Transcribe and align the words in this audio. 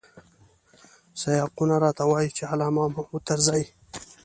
سیاقونه 1.21 1.75
راته 1.83 2.03
وايي 2.09 2.29
چې 2.37 2.43
علامه 2.51 2.83
محمود 2.95 3.23
طرزی. 3.29 3.63